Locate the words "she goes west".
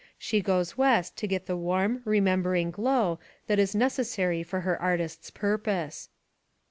0.17-1.15